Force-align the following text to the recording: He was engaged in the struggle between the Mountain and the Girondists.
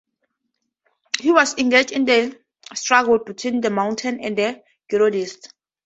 He 1.19 1.31
was 1.31 1.55
engaged 1.59 1.91
in 1.91 2.05
the 2.05 2.35
struggle 2.73 3.19
between 3.19 3.61
the 3.61 3.69
Mountain 3.69 4.19
and 4.21 4.35
the 4.35 4.63
Girondists. 4.91 5.49